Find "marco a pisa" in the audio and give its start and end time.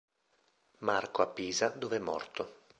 0.79-1.67